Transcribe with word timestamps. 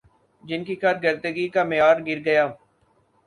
جن 0.43 0.63
کی 0.63 0.75
کارکردگی 0.75 1.47
کا 1.49 1.63
معیار 1.63 1.97
گرگیا 2.01 2.45